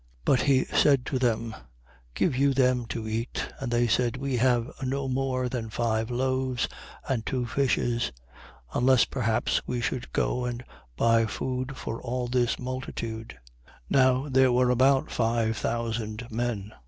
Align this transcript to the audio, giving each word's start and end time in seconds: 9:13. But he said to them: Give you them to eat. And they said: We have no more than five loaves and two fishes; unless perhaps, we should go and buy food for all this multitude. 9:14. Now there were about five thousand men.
9:13. 0.25 0.25
But 0.25 0.41
he 0.41 0.65
said 0.65 1.05
to 1.05 1.19
them: 1.19 1.55
Give 2.15 2.35
you 2.35 2.55
them 2.55 2.87
to 2.87 3.07
eat. 3.07 3.53
And 3.59 3.71
they 3.71 3.85
said: 3.85 4.17
We 4.17 4.37
have 4.37 4.71
no 4.81 5.07
more 5.07 5.47
than 5.47 5.69
five 5.69 6.09
loaves 6.09 6.67
and 7.07 7.23
two 7.23 7.45
fishes; 7.45 8.11
unless 8.73 9.05
perhaps, 9.05 9.61
we 9.67 9.79
should 9.79 10.11
go 10.11 10.45
and 10.45 10.63
buy 10.97 11.27
food 11.27 11.77
for 11.77 12.01
all 12.01 12.27
this 12.27 12.57
multitude. 12.57 13.37
9:14. 13.63 13.75
Now 13.91 14.27
there 14.27 14.51
were 14.51 14.71
about 14.71 15.11
five 15.11 15.55
thousand 15.55 16.25
men. 16.31 16.71